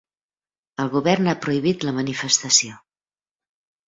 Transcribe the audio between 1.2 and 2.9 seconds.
ha prohibit la manifestació.